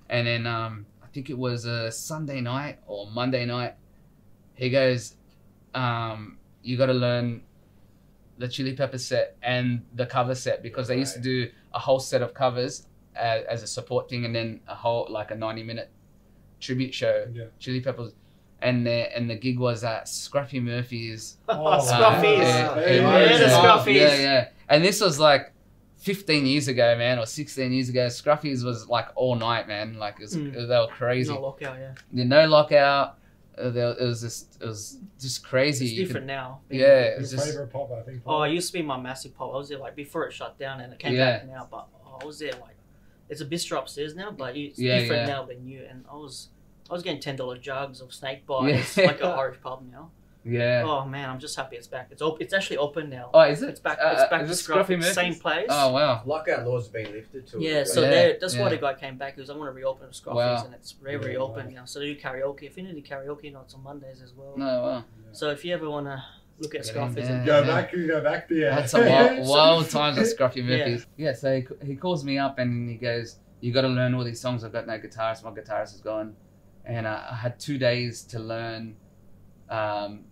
[0.09, 3.75] and then um, I think it was a Sunday night or Monday night.
[4.55, 5.17] He goes,
[5.75, 7.43] um, "You got to learn
[8.39, 12.01] the Chili Pepper set and the cover set because they used to do a whole
[12.01, 15.63] set of covers as, as a support thing, and then a whole like a ninety
[15.63, 15.91] minute
[16.61, 17.45] tribute show, Yeah.
[17.59, 18.13] Chili Peppers."
[18.61, 22.39] And the, and the gig was at Scruffy Murphy's Oh, Scruffies.
[22.39, 23.95] yeah, yeah, yeah, the yeah, Scruffies.
[23.97, 24.49] Yeah, yeah.
[24.69, 25.52] And this was like
[26.03, 28.07] 15 years ago, man, or 16 years ago.
[28.07, 29.99] Scruffies was like all night, man.
[29.99, 30.53] Like it was, Mm.
[30.69, 31.33] they were crazy.
[31.33, 31.95] No lockout, yeah.
[32.13, 33.19] Yeah, no lockout.
[33.57, 35.85] Uh, there, it was just, it was just crazy.
[35.87, 36.61] It's different could- now.
[36.71, 38.23] yeah, Your it's just favorite pop, I think.
[38.27, 39.53] Oh, it used to be my massive pop.
[39.55, 41.39] I was there like before it shut down and it came Yeah.
[41.39, 42.77] back now, but oh, I was there like
[43.29, 45.35] it's a bistro upstairs now, but it's Yeah, different yeah.
[45.35, 45.85] now than you.
[45.89, 46.49] And I was
[46.91, 48.71] I was getting ten dollar jugs of snake bite.
[48.75, 49.07] It's Yeah.
[49.07, 50.11] like an Irish pub now.
[50.45, 50.83] Yeah.
[50.87, 52.09] Oh man, I'm just happy it's back.
[52.11, 53.31] It's op- It's actually open now.
[53.33, 53.69] Oh, is it?
[53.71, 53.99] It's back.
[54.03, 54.89] Uh, it's back is to it Scruff.
[54.89, 55.67] Scruffy It's same place.
[55.69, 56.23] Oh wow.
[56.27, 57.59] Lockout laws have been lifted too.
[57.61, 59.35] Yeah, so Yeah, they're- that's why the guy came back.
[59.35, 60.65] He was, I want to reopen Scruffies, Wow.
[60.65, 61.81] and it's re Yeah, reopened wow.
[61.81, 61.85] now.
[61.85, 62.67] So they do karaoke.
[62.69, 64.55] Affinity karaoke nights on Mondays as well.
[64.57, 65.05] No, wow.
[65.33, 66.23] So if you ever want to
[66.59, 67.67] look at Get in Scruffies, Go Yeah.
[67.67, 68.71] back, you go back there.
[68.73, 70.77] I had some wild, So- wild times at Scruffy Yeah.
[70.79, 71.07] Murphy's.
[71.17, 71.33] Yeah.
[71.35, 74.41] so he, he calls me up and he goes, "You got to learn all these
[74.41, 74.65] songs.
[74.65, 75.45] I've got no guitarist.
[75.45, 76.35] My guitarist is gone."
[76.85, 78.97] And uh, I had two days to learn
[79.71, 80.25] um,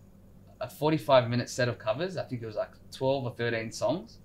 [0.61, 2.17] a forty-five minute set of covers.
[2.17, 4.19] I think it was like twelve or thirteen songs,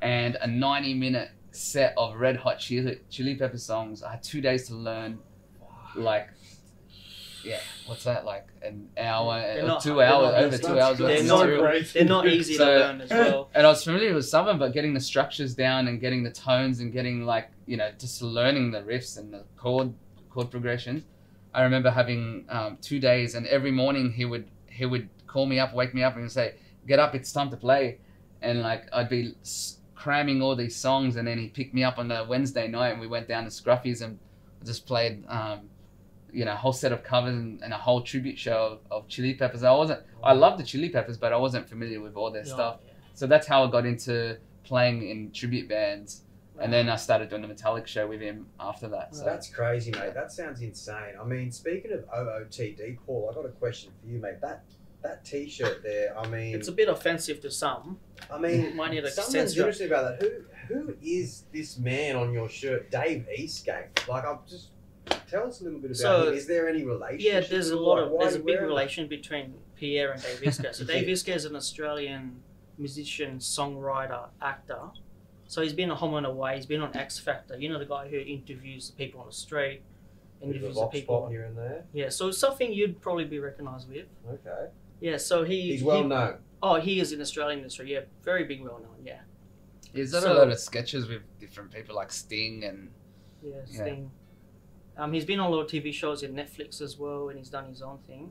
[0.00, 4.02] and a ninety-minute set of Red Hot Chili, Chili Pepper songs.
[4.02, 5.18] I had two days to learn,
[5.94, 6.28] like.
[7.44, 8.46] Yeah, what's that like?
[8.62, 10.96] An hour, They're or not- two hours, not- over two hours.
[10.96, 11.46] they're not-
[11.92, 13.50] they're not easy So- to learn as well.
[13.54, 16.22] And I was familiar with some of them, but getting the structures down and getting
[16.22, 19.92] the tones and getting like you know just learning the riffs and the chord
[20.30, 21.04] chord progressions.
[21.52, 25.58] I remember having um, two days, and every morning he would he would call me
[25.58, 26.46] up, wake me up, and say,
[26.86, 27.98] "Get up, it's time to play."
[28.40, 29.22] And like I'd be
[29.94, 33.00] cramming all these songs, and then he picked me up on a Wednesday night, and
[33.00, 34.18] we went down to Scruffy's and
[34.64, 35.24] just played.
[35.28, 35.60] Um,
[36.40, 39.08] you know, a whole set of covers and, and a whole tribute show of, of
[39.08, 39.62] Chili Peppers.
[39.62, 42.54] I wasn't, I loved the Chili Peppers, but I wasn't familiar with all their Yeah,
[42.54, 42.76] stuff.
[42.84, 42.92] yeah.
[43.14, 46.22] So that's how I got into playing in tribute bands,
[46.60, 49.14] and then I started doing the Metallic show with him after that.
[49.14, 50.14] So That's crazy, mate.
[50.14, 51.14] That sounds insane.
[51.20, 54.40] I mean, speaking of OOTD, Paul, I got a question for you, mate.
[54.42, 54.64] That
[55.04, 56.18] that T-shirt there.
[56.18, 57.98] I mean, It's a bit offensive to some.
[58.32, 60.26] I mean, Might need a something's interesting about that.
[60.26, 64.08] Who who is this man on your shirt, Dave Eastgate?
[64.08, 64.70] Like, I'm just
[65.28, 66.34] tell us a little bit about So- him.
[66.34, 67.20] Is there any relation?
[67.20, 70.74] Yeah, there's a lot of there's a big relation between Pierre and Dave Eastgate.
[70.74, 71.14] So Dave Yeah.
[71.14, 72.42] Iska is an Australian
[72.78, 74.80] musician, songwriter, actor.
[75.46, 76.56] So he's been a home and away.
[76.56, 77.58] He's been on X Factor.
[77.58, 79.82] You know the guy who interviews the people on the street,
[80.40, 81.28] interviews the people.
[81.28, 81.84] here and there.
[81.92, 84.06] Yeah, so it's something you'd probably be recognised with.
[84.26, 86.38] Okay, Yeah, so he he's well he- known.
[86.62, 87.92] Oh, he is in Australian industry.
[87.92, 88.96] Yeah, very big, well known.
[89.04, 89.20] Yeah,
[89.92, 92.90] he's done So- a lot of sketches with different people like Sting and
[93.42, 93.82] yeah, Yeah.
[93.82, 94.10] Sting.
[94.96, 97.50] Um, he's been on a lot of TV shows in Netflix as well, and he's
[97.50, 98.30] done his own thing.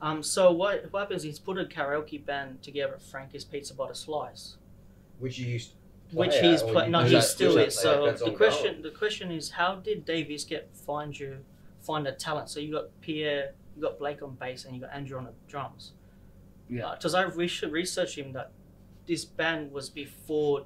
[0.00, 1.22] Um, so what, what happens?
[1.24, 4.56] He's put a karaoke band together, Frankie's Pizza by the Slice.
[5.18, 5.70] Which you used.
[6.10, 8.36] to which he's at, or pla- you no he still is so the ongoing?
[8.36, 11.38] question the question is how did Dave get find you
[11.80, 14.92] find a talent so you got Pierre you got Blake on bass and you got
[14.92, 15.92] Andrew on the drums
[16.68, 16.86] Yeah.
[16.88, 18.52] Uh, because I've re- researched him that
[19.06, 20.64] this band was before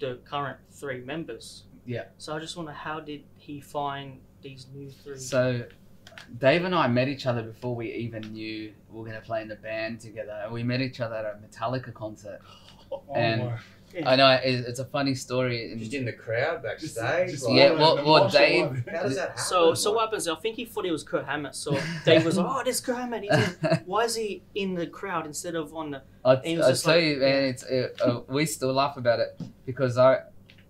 [0.00, 2.04] the current three members Yeah.
[2.18, 5.64] so I just wonder how did he find these new three so.
[6.38, 9.40] Dave and I met each other before we even knew we were going to play
[9.40, 10.48] in the band together.
[10.50, 12.40] We met each other at a Metallica concert.
[12.90, 13.58] Oh, And- my.
[14.06, 15.72] I know it, it's a funny story.
[15.72, 17.30] and- Just in the crowd Just- backstage.
[17.30, 19.44] just like- Yeah, all well- well, Dave- How does that happen?
[19.44, 22.36] so so what happens I think he thought it was Kirk Hammett so Dave was
[22.36, 25.74] like oh this Kirk Hammett he's in, why is he in the crowd instead of
[25.74, 28.20] on the I'll, And he was I'll just tell like- you, man, it's it, uh,
[28.28, 30.20] we still laugh about it because I,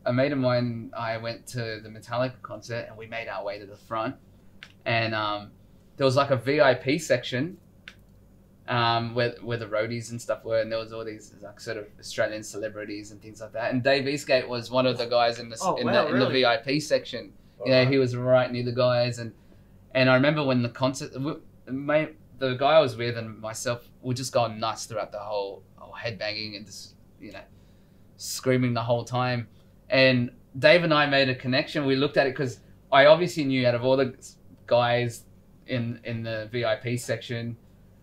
[0.07, 3.59] a mate of mine, I went to the Metallica concert and we made our way
[3.59, 4.15] to the front,
[4.87, 5.51] and um,
[5.97, 7.59] there was like a VIP section,
[8.69, 11.79] um, where where the roadies and stuff were, and there was all these like sort
[11.79, 13.73] of Australian celebrities and things like that.
[13.73, 16.43] And Dave Eastgate was one of the guys in the Oh, in, wow, the, really?
[16.43, 17.33] in the VIP section.
[17.65, 17.93] You know, alright.
[17.93, 19.33] he was right near the guys, and
[19.95, 21.13] and I remember when the concert,
[21.67, 25.63] may, the guy I was with and myself were just going nuts throughout the whole,
[25.77, 27.41] whole headbanging and just you know
[28.17, 29.49] screaming the whole time.
[29.89, 31.87] And Dave and I made a connection.
[31.87, 32.61] We looked at it because
[32.93, 34.15] I obviously knew out of all the
[34.67, 35.25] guys
[35.67, 37.57] in in the VIP section,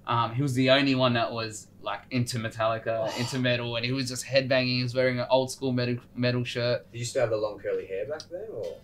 [0.07, 3.91] um, he was the only one that was like into Metallica, into metal, and he
[3.91, 4.77] was just headbanging.
[4.77, 6.91] He was wearing an old school metal metal shirt.
[6.91, 8.75] Did you still have the long curly hair back then, or?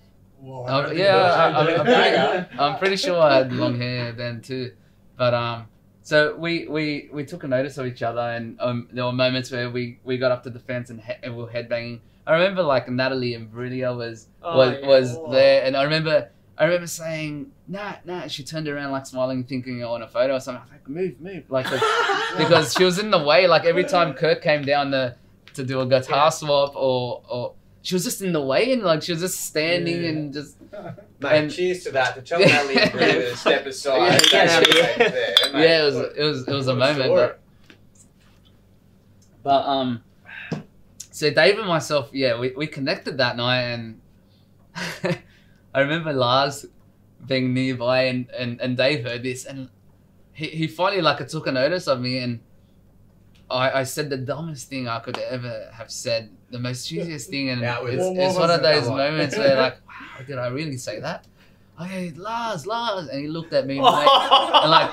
[0.44, 2.48] Well, Oh, don't yeah, I, am do I'm it.
[2.60, 4.72] I'm pretty sure I had long hair then too,
[5.16, 5.68] but um,
[6.02, 9.52] so we we we took a notice of each other, and um, there were moments
[9.52, 12.00] where we we got up to the fence and, he- and we were headbanging.
[12.26, 14.88] I remember like Natalie Imbruglia was Oh, was yeah.
[14.88, 18.28] was there, and I remember I remember saying nah nah.
[18.28, 20.62] She turned around like smiling, thinking I want a photo or something.
[20.62, 21.66] I was like move move like
[22.38, 23.48] because she was in the way.
[23.48, 25.16] Like every time Kirk came down to
[25.56, 26.30] to do a guitar Yeah.
[26.30, 30.04] swap or or she was just in the way and like she was just standing
[30.04, 30.10] Yeah.
[30.10, 30.56] and just
[31.20, 32.16] Mate, And- cheers to that.
[32.16, 33.98] To tell Natalie Imbruglia to step aside.
[33.98, 34.96] Yeah, that's get out of your here.
[34.98, 37.04] mate there, yeah, it was it was it was a moment.
[37.04, 37.16] story.
[37.16, 37.40] But,
[39.44, 40.04] but um,
[41.12, 44.02] so Dave and myself, yeah, we, we connected that night, and
[45.74, 46.66] I remember Lars
[47.26, 49.70] being nearby, and, and, and Dave heard this, and
[50.34, 52.40] he, he finally like took a notice of me, and
[53.50, 57.50] I, I said the dumbest thing I could ever have said, the most cheesiest thing,
[57.50, 61.00] and Yeah, it's, it's one of those moments where like, wow, did I really say
[61.00, 61.28] that?
[61.80, 64.92] Okay, Lars, Lars, and he looked at me, and like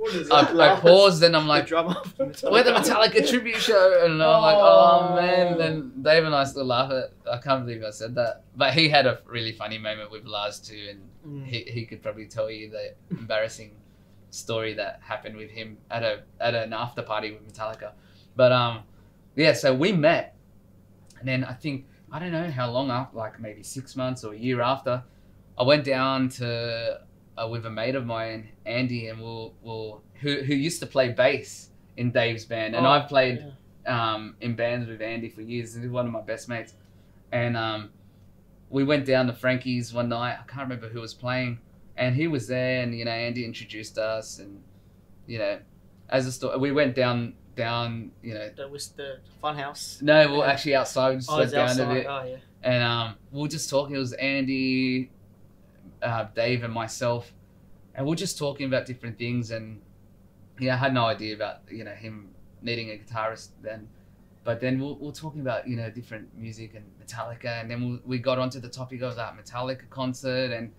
[0.00, 0.40] What is I?
[0.76, 1.96] I paused, and I'm like like, drummer.
[2.18, 5.16] we're the Metallica tribute show, and I'm like, oh Oh.
[5.16, 5.58] man.
[5.58, 7.12] Then Dave and I still laugh at.
[7.30, 10.58] I can't believe I said that, but he had a really funny moment with Lars
[10.58, 11.44] too, and Mm.
[11.44, 13.72] he, he could probably tell you the embarrassing
[14.30, 17.92] story that happened with him at a at an after party with Metallica.
[18.36, 18.84] But um,
[19.36, 20.34] yeah, so we met,
[21.18, 24.32] and then I think I don't know how long after, like maybe six months or
[24.32, 25.02] a year after,
[25.58, 27.00] I went down to
[27.36, 31.10] uh, with a mate of mine, Andy, and we'll we'll who who used to play
[31.10, 33.44] bass in Dave's band, and Oh, I've played
[33.86, 34.14] yeah.
[34.14, 35.74] um, in bands with Andy for years.
[35.74, 36.74] He's one of my best mates.
[37.32, 37.90] And um,
[38.70, 40.32] we went down to Frankie's one night.
[40.40, 41.58] I can't remember who was playing.
[41.96, 44.62] And he was there, and you know, Andy introduced us, and
[45.26, 45.58] you know,
[46.08, 48.48] as a story, we went down, down, you know.
[48.56, 50.00] The was the funhouse.
[50.02, 51.94] No, we we're actually outside, just Oh, went it's down a outside.
[51.94, 52.36] bit, Oh yeah.
[52.62, 53.94] and um, we were just talking.
[53.94, 55.10] It was Andy,
[56.02, 57.32] uh, Dave, and myself,
[57.94, 59.50] and we are just talking about different things.
[59.50, 59.80] And
[60.58, 62.30] yeah, I had no idea about you know him
[62.62, 63.88] needing a guitarist then,
[64.44, 67.70] but then we we're, we we're talking about you know different music and Metallica, and
[67.70, 70.72] then we, we got onto the topic of that Metallica concert, and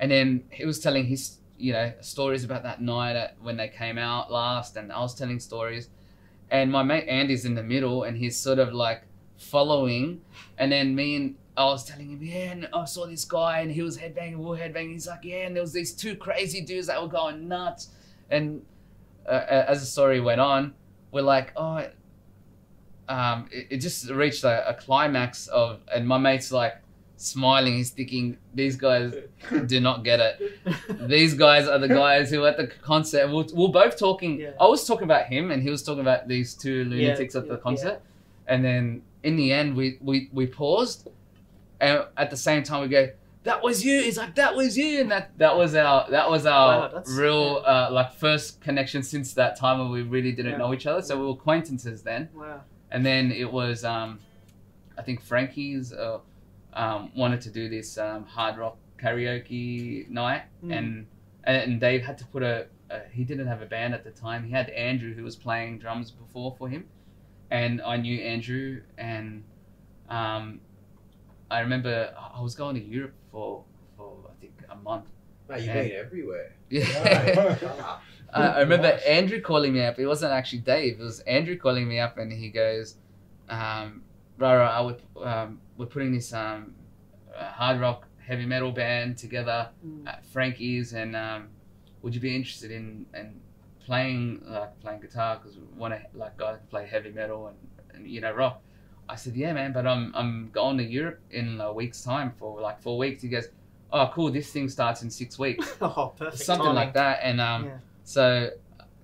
[0.00, 3.68] and then he was telling his you know stories about that night at, when they
[3.68, 5.88] came out last, and I was telling stories,
[6.50, 9.02] and my mate Andy's in the middle, and he's sort of like
[9.36, 10.20] following,
[10.56, 13.70] and then me and I was telling him, yeah, and I saw this guy, and
[13.70, 14.92] he was headbanging, we were headbanging.
[14.92, 17.90] He's like, yeah, and there was these two crazy dudes that were going nuts,
[18.30, 18.62] and
[19.26, 20.72] uh, as the story went on,
[21.10, 21.86] we're like, oh,
[23.08, 26.76] um, it, it just reached a, a climax of, and my mate's like
[27.16, 27.74] smiling.
[27.74, 29.14] He's thinking, these guys
[29.66, 31.08] do not get it.
[31.08, 33.26] These guys are the guys who at the concert.
[33.26, 34.38] We're, we're both talking.
[34.38, 34.50] Yeah.
[34.60, 37.52] I was talking about him, and he was talking about these two lunatics at yeah,
[37.52, 38.00] the concert.
[38.46, 41.08] And then in the end, we we we paused,
[41.80, 43.10] and at the same time we go,
[43.44, 46.44] "That was you." He's like, "That was you," and that that was our that was
[46.46, 50.58] our Wow, real uh, like first connection since that time when we really didn't Yeah.
[50.58, 51.02] know each other.
[51.02, 52.60] So we were acquaintances then, Wow.
[52.90, 54.18] and then it was um,
[54.96, 56.18] I think Frankie's uh,
[56.74, 60.76] um, wanted to do this um, hard rock karaoke night, Mm.
[60.78, 61.06] and
[61.44, 64.44] and Dave had to put a, a he didn't have a band at the time.
[64.44, 66.86] He had Andrew who was playing drums before for him,
[67.50, 69.44] and I knew Andrew, and
[70.10, 70.60] um,
[71.50, 73.64] I remember I was going to Europe for
[73.96, 75.06] for I think a month.
[75.48, 76.52] Mate, you've been everywhere.
[76.70, 77.56] Yeah.
[77.80, 78.02] Ah,
[78.34, 79.02] I I remember Nice.
[79.04, 79.98] Andrew calling me up.
[79.98, 81.00] It wasn't actually Dave.
[81.00, 82.96] It was Andrew calling me up, and he goes,
[83.48, 84.02] um,
[84.36, 86.74] "Rara, I would, um, we're putting this um,
[87.34, 90.06] uh, hard rock heavy metal band together Mm.
[90.06, 91.48] at Frankie's, and um,
[92.02, 93.40] would you be interested in in
[93.86, 97.56] playing like playing guitar because we want to like guys play heavy metal and,
[97.94, 98.60] and you know rock?"
[99.08, 102.60] I said, "Yeah, man, but I'm I'm going to Europe in a week's time for
[102.60, 103.48] like four weeks." He goes,
[103.92, 104.30] "Oh, cool.
[104.30, 106.42] This thing starts in six weeks." Oh, perfect.
[106.42, 106.74] something timing.
[106.76, 107.20] like that.
[107.22, 107.78] And um, Yeah.
[108.04, 108.50] so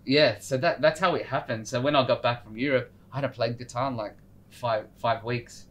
[0.04, 1.66] yeah, so that that's how it happened.
[1.66, 4.16] So when I got back from Europe, I had a played guitar in like
[4.50, 5.66] five five weeks,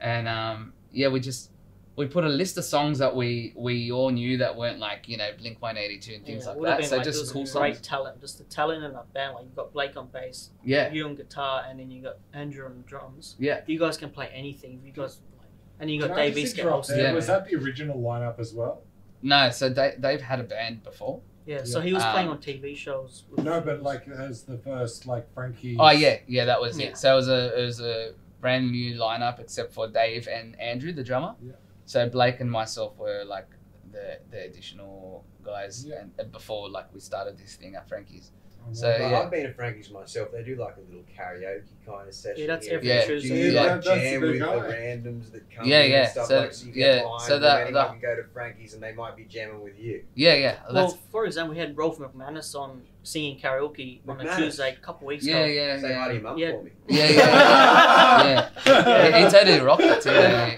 [0.00, 1.50] and um, yeah, we just
[1.96, 5.16] we put a list of songs that we we all knew that weren't like you
[5.16, 6.78] know Blink One Eighty Two and things Yeah, like that.
[6.80, 7.86] been So like, just there cool was great songs.
[7.86, 9.34] talent, just the talent in that band.
[9.34, 12.66] Like you've got Blake on bass, Yeah, you on guitar, and then you got Andrew
[12.66, 13.36] on drums.
[13.38, 13.60] Yeah.
[13.66, 14.80] you guys can play anything.
[14.84, 15.48] You guys, like,
[15.80, 16.96] and you got Dave just Eastgate interrupt also.
[16.96, 17.04] there?
[17.08, 17.12] Yeah.
[17.12, 18.82] Was that the original lineup as well?
[19.22, 22.38] no, so Dave, Dave had a band before, Yeah, so he was playing Um, on
[22.42, 23.24] TV shows.
[23.38, 25.76] No, but like as the first like Frankie.
[25.78, 26.86] Oh yeah, yeah, that was Yeah.
[26.88, 26.98] it.
[26.98, 30.92] So it was a it was a brand new lineup except for Dave and Andrew,
[30.92, 31.34] the drummer.
[31.42, 31.52] Yeah.
[31.86, 33.48] So Blake and myself were like
[33.92, 36.00] the the additional guys, Yeah.
[36.00, 38.30] and, and before like we started this thing at Frankie's.
[38.66, 38.88] Oh, So.
[38.98, 39.18] Well, yeah.
[39.20, 40.32] I've been to Frankie's myself.
[40.32, 42.40] They do like a little karaoke kind of session.
[42.40, 42.76] Yeah, that's here.
[42.76, 43.04] every Yeah.
[43.04, 43.28] Tuesday.
[43.28, 43.62] Do you Yeah.
[43.62, 46.02] like the jam big with the randoms that come Yeah, in yeah.
[46.04, 48.16] and stuff So- like so you yeah, get so and that- anyone that- can go
[48.16, 50.04] to Frankie's and they might be jamming with you.
[50.14, 50.58] Yeah, yeah.
[50.72, 54.76] Well, That's for example, we had Rove McManus on singing karaoke on a Tuesday a
[54.76, 55.52] couple weeks yeah, ago.
[55.52, 56.20] yeah, Say hi to yeah.
[56.20, 56.50] your mum Yeah.
[56.52, 56.70] for me.
[56.88, 59.18] Yeah, yeah, yeah.
[59.18, 60.10] He, he totally rocked it too.
[60.10, 60.56] Yeah,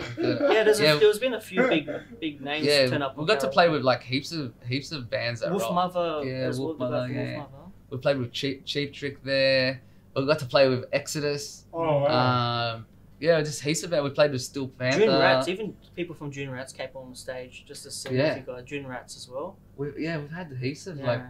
[0.52, 0.94] Yeah, there's Yeah.
[0.94, 2.86] A, there's been a few big big names yeah.
[2.86, 3.16] turn up.
[3.16, 3.52] we on got to karaoke.
[3.52, 5.74] play with like heaps of heaps of bands that Wolf rock.
[5.74, 6.22] Mother.
[6.24, 7.36] Yeah, there's Wolf Wolfmother, Wolf yeah.
[7.38, 7.48] Mother.
[7.90, 9.82] We played with Cheap Cheap Trick there.
[10.14, 11.64] We got to play with Exodus.
[11.74, 12.74] Oh wow.
[12.76, 12.86] Um,
[13.18, 14.02] yeah, just heaps of it.
[14.04, 15.00] We played with Steel Panther.
[15.00, 18.34] Dune Rats, even people from Dune Rats came on the stage just to sing Yeah.
[18.36, 18.64] with you guys.
[18.64, 19.56] Dune Rats as well.
[19.76, 21.06] We, yeah, we've had heaps of Yeah.
[21.06, 21.22] like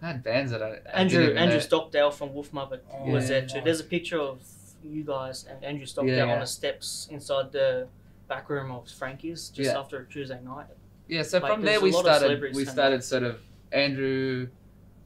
[0.00, 1.60] we've had bands that I, I Andrew Andrew know.
[1.60, 3.46] Stockdale from Wolfmother Oh, was there yeah.
[3.46, 3.60] too.
[3.64, 4.40] There's a picture of
[4.82, 7.86] you guys and Andrew Stockdale Yeah, on the steps inside the
[8.28, 9.78] back room of Frankie's just Yeah.
[9.78, 10.66] after a Tuesday night.
[11.08, 12.40] Yeah, so Like, from there we started.
[12.54, 13.40] We started sort of
[13.72, 14.48] Andrew,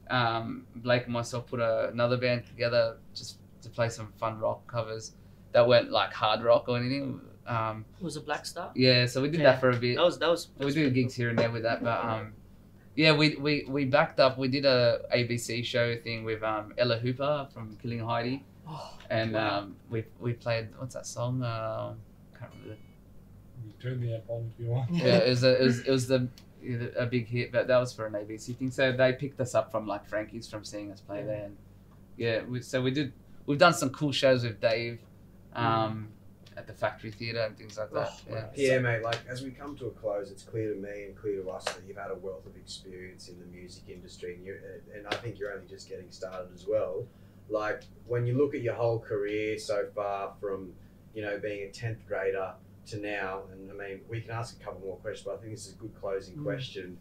[0.09, 4.65] um, Blake, and myself put a, another band together just to play some fun rock
[4.67, 5.13] covers
[5.51, 7.19] that weren't like hard rock or anything.
[7.47, 8.71] Um, It was a Black Star.
[8.75, 9.51] yeah, so we did Yeah.
[9.51, 9.95] that for a bit.
[9.97, 10.49] That was that was.
[10.59, 12.33] we do pretty gigs here and there with that, but um,
[12.95, 14.37] yeah, we, we we backed up.
[14.37, 18.43] We did a ABC show thing with um Ella Hooper from Killing Heidi.
[18.67, 19.59] Oh, and Wow.
[19.59, 21.43] um we we played what's that song?
[21.43, 21.97] Um,
[22.39, 22.77] can't remember.
[23.65, 24.89] You turn the app on if you want.
[24.91, 26.27] yeah, it was a, it was it was the
[26.97, 28.71] a big hit, but that was for an ABC thing.
[28.71, 31.57] So they picked us up from like Frankie's from seeing us play there, and
[32.17, 33.13] yeah, we, so we did.
[33.45, 34.97] We've done some cool shows with Dave,
[35.53, 36.07] um,
[36.57, 38.07] at the Factory Theatre and things like that.
[38.09, 38.45] Oh, yeah.
[38.55, 39.01] Yeah, mate.
[39.03, 41.63] Like as we come to a close, it's clear to me and clear to us
[41.65, 44.57] that you've had a wealth of experience in the music industry, and you
[44.95, 47.05] and I think you're only just getting started as well.
[47.49, 50.73] Like when you look at your whole career so far, from
[51.13, 52.53] you know being a tenth grader
[52.87, 55.51] to now, and I mean we can ask a couple more questions, but I think
[55.53, 56.43] this is a good closing Mm.
[56.43, 56.97] question.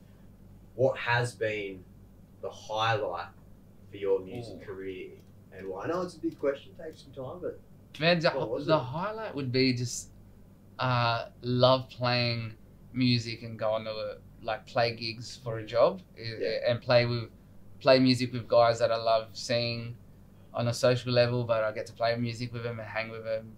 [0.75, 1.85] What has been
[2.43, 3.29] the highlight
[3.90, 4.64] for your music Ooh.
[4.67, 5.11] career,
[5.53, 5.85] and why?
[5.85, 7.61] I know it's a big question, takes some time, but
[8.01, 8.81] Man, the, What was the it?
[8.81, 10.09] highlight would be just
[10.79, 12.55] uh, love playing
[12.93, 16.59] music and going to a, like play gigs for a job Yeah.
[16.69, 17.31] and play with
[17.81, 19.97] play music with guys that I love seeing
[20.55, 23.25] on a social level, but I get to play music with them and hang with
[23.25, 23.53] them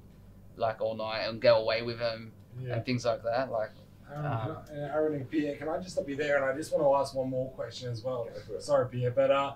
[0.57, 2.75] like all night and go away with them Yeah.
[2.75, 3.51] and things like that.
[3.51, 3.71] Like,
[4.11, 6.37] Aaron, Um, can I- Aaron and Pierre, can I just stop you there?
[6.37, 8.25] And I just want to ask one more question as well.
[8.25, 8.63] Go for it.
[8.63, 9.55] Sorry, Pierre, but uh,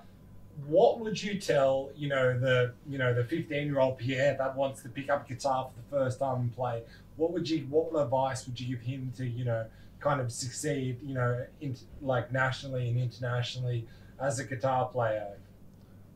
[0.66, 4.56] what would you tell you know the you know the fifteen year old Pierre that
[4.56, 6.82] wants to pick up guitar for the first time and play?
[7.16, 9.66] What would you what advice would you give him to you know
[10.00, 13.86] kind of succeed you know in, like nationally and internationally
[14.20, 15.28] as a guitar player?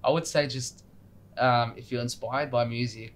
[0.02, 0.84] I would say just
[1.38, 3.14] um, if you're inspired by music,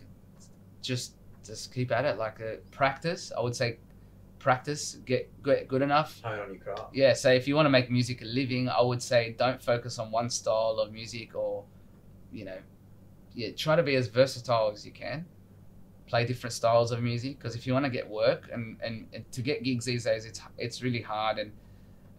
[0.83, 1.15] just
[1.45, 2.19] just keep at it.
[2.19, 3.33] Like uh, practice.
[3.37, 3.79] I would say
[4.39, 4.99] practice.
[5.05, 6.21] Get get good enough.
[6.23, 6.95] Hone on your craft.
[6.95, 7.13] Yeah.
[7.15, 10.11] So if you want to make music a living, I would say don't focus on
[10.11, 11.65] one style of music or,
[12.33, 12.59] you know,
[13.35, 15.27] yeah, try to be as versatile as you can.
[16.07, 19.31] Play different styles of music because if you want to get work and, and, and
[19.33, 21.39] to get gigs these days, it's it's really hard.
[21.39, 21.53] And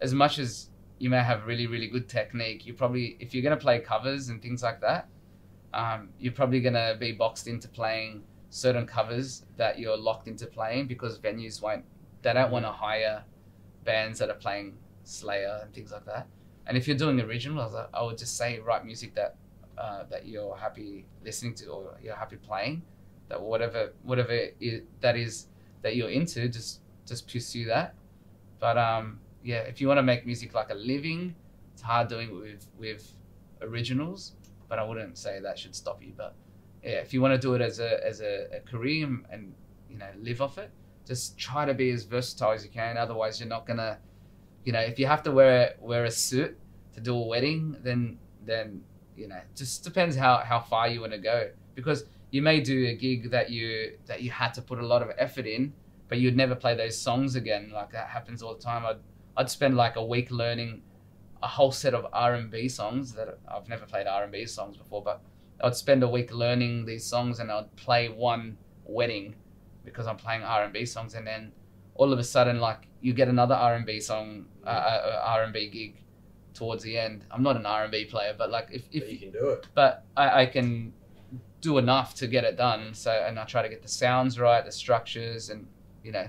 [0.00, 3.56] as much as you may have really really good technique, you probably if you're gonna
[3.56, 5.08] play covers and things like that,
[5.74, 10.86] um, you're probably gonna be boxed into playing certain covers that you're locked into playing
[10.86, 11.84] because venues won't
[12.22, 13.24] they don't want to hire
[13.84, 16.28] bands that are playing Slayer and things like that.
[16.66, 19.36] And if you're doing originals, I- would just say write music that
[19.78, 22.82] uh, that you're happy listening to or you're happy playing.
[23.28, 25.46] That whatever whatever i that is
[25.82, 27.94] that you're into, just just pursue that.
[28.58, 31.34] But um, yeah, if you want to make music like a living,
[31.72, 33.14] it's hard doing it with with
[33.62, 34.34] originals.
[34.68, 36.12] But I wouldn't say that should stop you.
[36.16, 36.34] But
[36.82, 39.54] yeah, if you want to do it as a as a, a career and
[39.88, 40.70] you know live off it,
[41.10, 42.96] just try to be as versatile as you can.
[42.96, 43.98] Otherwise, you're not gonna,
[44.64, 46.56] you know, if you have to wear wear a suit
[46.94, 48.82] to do a wedding, then then
[49.16, 51.50] you know, just depends how how far you want to go.
[51.74, 55.02] Because you may do a gig that you that you had to put a lot
[55.02, 55.72] of effort in,
[56.08, 57.72] but you'd never play those songs again.
[57.74, 58.86] Like that happens all the time.
[58.86, 59.00] I'd
[59.36, 60.82] I'd spend like a week learning
[61.42, 64.46] a whole set of R and B songs that I've never played R and B
[64.46, 65.20] songs before, but
[65.60, 69.34] I'd spend a week learning these songs and I'd play one wedding
[69.84, 71.52] because I'm playing R and B songs, and then
[71.94, 75.42] all of a sudden, like you get another R and B song, uh, uh, R
[75.44, 75.96] and B gig
[76.54, 77.24] towards the end.
[77.30, 79.50] I'm not an R and B player, but like if, if but you can do
[79.50, 79.66] it.
[79.74, 80.92] but I, I can
[81.60, 82.94] do enough to get it done.
[82.94, 85.66] So and I try to get the sounds right, the structures, and
[86.04, 86.26] you know,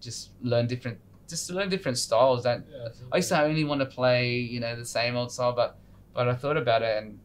[0.00, 0.98] just learn different
[1.28, 2.44] just to learn different styles.
[2.44, 5.52] That Yeah, I used to only want to play, you know, the same old style,
[5.52, 5.78] but
[6.12, 7.18] but I thought about it, and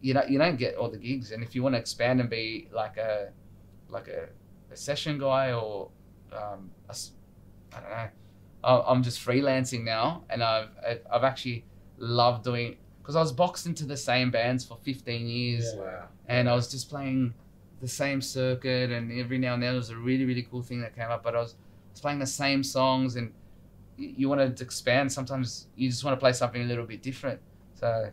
[0.00, 1.30] you know, you don't get all the gigs.
[1.32, 3.30] And if you want to expand and be like a
[3.88, 4.28] like a,
[4.70, 5.90] a session guy or
[6.32, 6.94] um, a
[7.74, 11.64] I don't know, I'm just freelancing now, and I've I've- I've actually
[11.98, 15.80] loved doing because I was boxed into the same bands for 15 years, Yeah.
[15.80, 16.08] Wow.
[16.28, 17.34] and I was just playing
[17.80, 20.80] the same circuit, and every now and then there was a really really cool thing
[20.82, 23.32] that came up, but I was, I was playing the same songs, and
[23.96, 25.10] you, you want to expand.
[25.12, 27.40] Sometimes you just want to play something a little bit different.
[27.74, 28.10] So,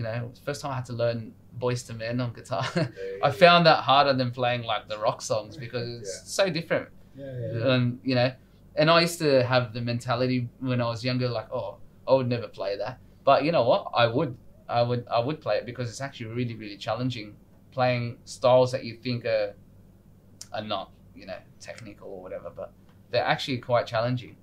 [0.00, 2.32] you know, it was the first time I had to learn Boyz II Men on
[2.32, 2.64] guitar.
[3.22, 6.88] I found that harder than playing like the rock songs because it's so different.
[7.14, 7.72] Yeah, yeah, yeah.
[7.74, 8.32] And you know,
[8.76, 11.76] and I used to have the mentality when I was younger, like, oh,
[12.08, 12.98] I would never play that.
[13.24, 13.90] But you know what?
[13.94, 14.38] I would,
[14.70, 17.36] I would, I would play it because it's actually really, really challenging
[17.70, 19.54] playing styles that you think are,
[20.52, 22.72] are not, you know, technical or whatever, but
[23.10, 24.36] they're actually quite challenging.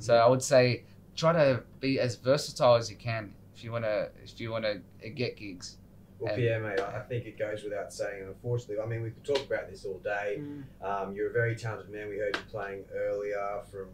[0.00, 0.26] So mm-hmm.
[0.26, 0.84] I would say
[1.14, 4.76] try to be as versatile as you can if you wanna, if you wanna
[5.16, 5.78] get gigs.
[6.20, 6.78] Well, And- yeah, mate.
[6.80, 8.22] I I think it goes without saying.
[8.26, 10.38] Unfortunately, I mean, we could talk about this all day.
[10.40, 10.62] Mm.
[10.84, 12.08] Um, you're a very talented man.
[12.08, 13.88] We heard you playing earlier from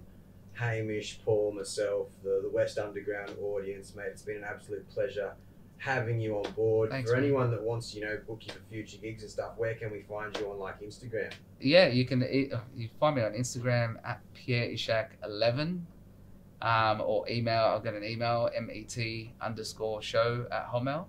[0.53, 4.07] Hamish, Paul, myself, the, the West Underground audience, mate.
[4.09, 5.33] It's been an absolute pleasure
[5.79, 6.91] having you on board.
[6.91, 7.25] Thanks, for man.
[7.25, 9.91] anyone that wants, to, you know, book you for future gigs and stuff, where can
[9.91, 11.33] we find you on like Instagram?
[11.61, 15.87] yeah, you can e- you find me on Instagram at Pierre Ishak eleven,
[16.65, 17.63] um, or email.
[17.65, 21.07] I'll get an email met underscore show at hotmail.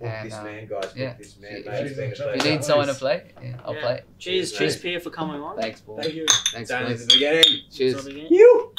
[0.00, 0.86] Book And, this uh, man, guys.
[0.86, 1.14] Book yeah.
[1.18, 1.86] this man, If mate.
[1.86, 3.80] It's been a If If you need someone to play, yeah, I'll Yeah.
[3.80, 4.00] play.
[4.18, 4.76] Cheers, Cheers, cheers.
[4.82, 5.56] Pierre, for coming on.
[5.60, 5.98] Thanks, Paul.
[6.00, 6.26] Thank you.
[6.52, 7.06] Thanks, Done at boys.
[7.06, 7.44] the beginning.
[7.72, 8.02] Cheers.
[8.02, 8.10] So.
[8.10, 8.72] You.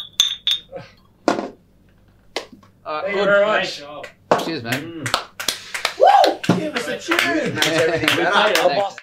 [2.85, 3.81] Uh, Thank you very much.
[4.45, 5.05] Cheers, man.
[5.05, 5.97] Mm.
[5.97, 6.57] Woo!
[6.57, 7.55] Give us a tune.
[7.55, 8.53] Makes everything better.
[8.69, 8.95] Thanks.